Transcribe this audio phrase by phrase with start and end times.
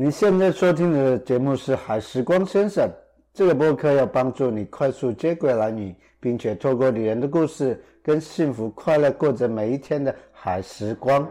[0.00, 2.88] 你现在收听的节目是《海时光先生》
[3.34, 11.28] 这个播客，要帮助你快速接轨男女，并且透过女人的故事，跟幸福快乐过着每一天的海时光。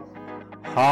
[0.62, 0.82] 好，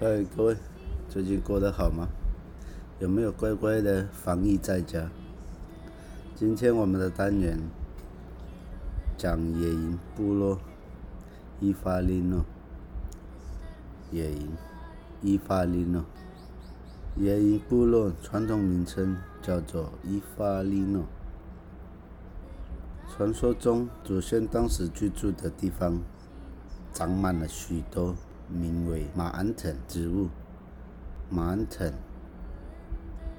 [0.00, 0.56] 哎，各位，
[1.10, 2.08] 最近过得好吗？
[3.02, 5.10] 有没有乖乖的防疫在家？
[6.36, 7.58] 今天我们的单元
[9.18, 10.60] 讲野营部落
[11.58, 12.44] 伊法利诺。
[14.12, 14.52] 野营
[15.20, 16.04] 伊法利诺。
[17.16, 21.02] 野营部落传统名称叫做伊法利诺。
[23.08, 25.98] 传说中，祖先当时居住的地方
[26.92, 28.14] 长满了许多
[28.48, 30.28] 名为马鞍藤植物。
[31.28, 31.92] 马鞍藤。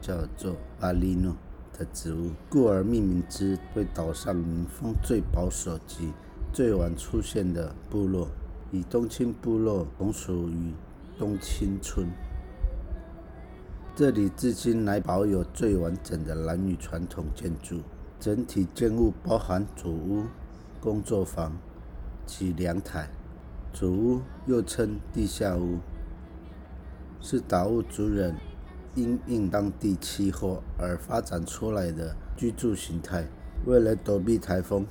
[0.03, 1.34] 叫做阿利诺
[1.80, 6.11] 的植物，故而命名之为岛上民风最保守及
[6.52, 8.27] 最晚出现的部落。
[8.72, 10.73] 以东青部落同属于
[11.17, 12.08] 东青村，
[13.95, 17.80] 这里至今还保有最完整的男女传统建筑。
[18.20, 20.23] 整体建物包含主屋、
[20.81, 21.55] 工作房
[22.25, 23.09] 及凉台。
[23.72, 25.77] 主屋又称地下屋，
[27.22, 28.36] 是达悟族人。
[28.95, 33.27] 因应当地气候而发展出来的居住形态。
[33.66, 34.86] 为了躲避台风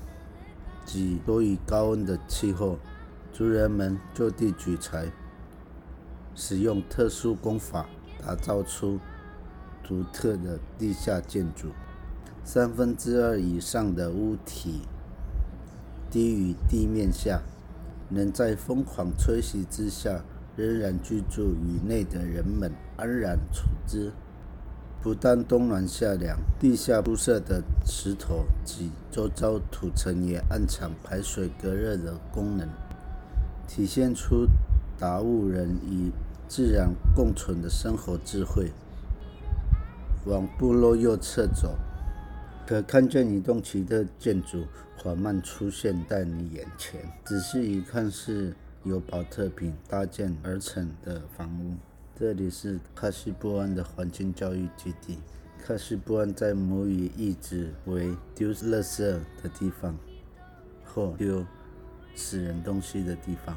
[0.85, 2.79] 及多雨高温的气候，
[3.33, 5.13] 族人们就地取材，
[6.35, 7.87] 使用特殊工法
[8.25, 8.99] 打造出
[9.85, 11.69] 独特的地下建筑。
[12.45, 14.81] 三分之二以上的屋体
[16.11, 17.43] 低于地面下，
[18.09, 20.25] 能在疯狂吹袭之下。
[20.57, 24.13] 仍然居住于内的人们安然处之。
[25.03, 32.69] 不但冬暖夏凉，地下铺设的石头及周遭土层也暗藏排水隔热的功能，
[33.67, 34.47] 体现出
[34.99, 36.13] 达悟人与
[36.47, 38.71] 自然共存的生活智慧。
[40.27, 41.77] 往部落右侧走，
[42.65, 44.65] 可看见一栋奇特建筑
[44.97, 48.55] 缓慢出现在你眼前，仔细一看是。
[48.85, 51.75] 由保特瓶搭建而成的房屋。
[52.19, 55.19] 这里是喀西布安的环境教育基地。
[55.67, 58.99] 喀西布安在母语意指为丢垃圾
[59.43, 59.97] 的地方，
[60.85, 61.45] 或丢
[62.15, 63.57] 死人东西的地方。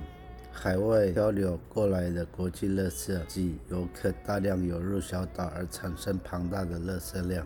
[0.52, 7.46] 海外漂流过来的国际垃圾及游客大量涌入小岛，而产生庞大的垃圾量，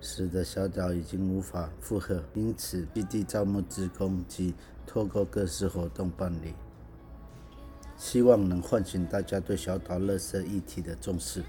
[0.00, 2.22] 使得小岛已经无法负荷。
[2.34, 4.54] 因此，基地招募职工及
[4.86, 6.54] 透过各式活动办理。
[8.02, 11.40] 希望能唤醒大家对小岛垃圾议题的重视。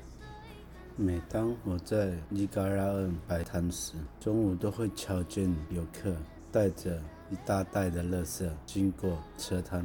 [0.96, 6.16] 每当我在尼加拉恩摆摊时，中午都会瞧见游客
[6.52, 9.84] 带着一大袋的垃圾经过车摊，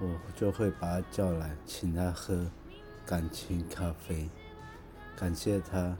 [0.00, 2.46] 我就会把他叫来，请他喝
[3.04, 4.30] 感情咖啡，
[5.14, 5.94] 感谢他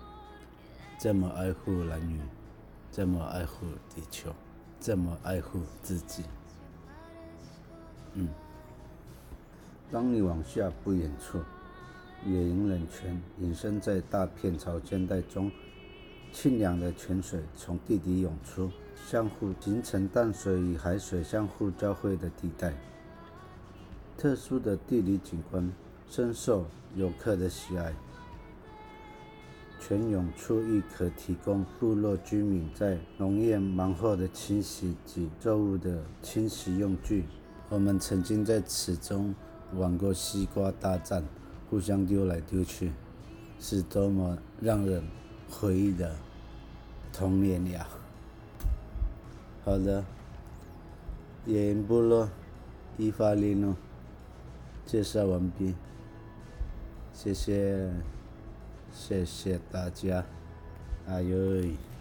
[0.98, 2.18] 这么爱护男女，
[2.90, 4.32] 这么爱护地球，
[4.80, 6.24] 这么爱护自己。
[8.14, 8.26] 嗯。
[9.92, 11.38] 当你往下不远处，
[12.24, 15.52] 野营冷泉隐身在大片潮间带中，
[16.32, 18.70] 清凉的泉水从地底涌出，
[19.06, 22.72] 相互形成淡水与海水相互交汇的地带。
[24.16, 25.70] 特殊的地理景观
[26.08, 26.64] 深受
[26.96, 27.92] 游客的喜爱。
[29.78, 37.24] 泉涌出亦可提供部落居民在农业忙后的清洗及作物的清洗用具。
[37.68, 39.34] 我们曾经在此中。
[39.74, 41.24] 玩过西瓜大战，
[41.70, 42.92] 互相丢来丢去，
[43.58, 45.02] 是多么让人
[45.48, 46.14] 回忆的
[47.12, 47.86] 童年呀！
[49.64, 50.04] 好的，
[51.46, 52.28] 野营部落
[52.98, 53.76] 伊法利诺
[54.84, 55.74] 介绍完毕，
[57.14, 57.90] 谢谢，
[58.92, 60.24] 谢谢大家，
[61.06, 61.91] 哎呦！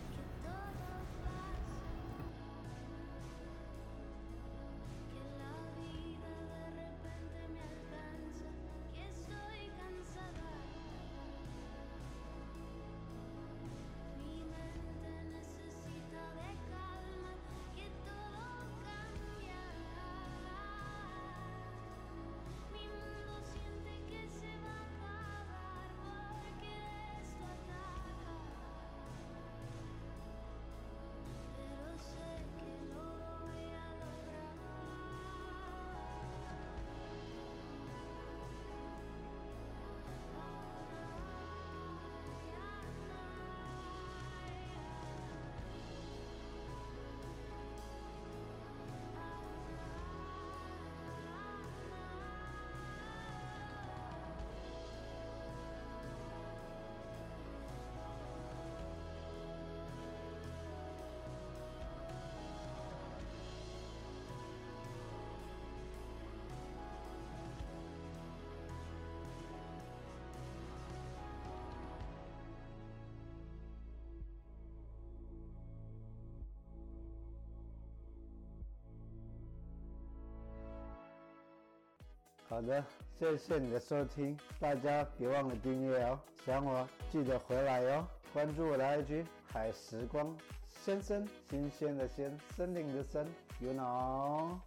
[82.52, 82.84] 好的，
[83.18, 86.20] 谢谢你的收听，大家别忘了订阅哦。
[86.46, 90.36] 想我记得回来哟，关注我的 IG 海时光
[90.68, 93.26] 先生，新鲜的鲜，森林的森
[93.62, 94.60] ，you know。